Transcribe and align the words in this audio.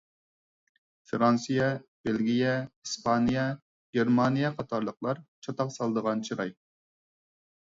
فىرانسىيە، 1.09 1.67
بېلگىيە، 2.07 2.55
ئىسپانىيە، 2.87 3.43
گېرمانىيە 3.99 4.51
قاتارلىقلار 4.57 5.23
چاتاق 5.49 5.71
سالىدىغان 5.77 6.25
چىراي. 6.31 6.57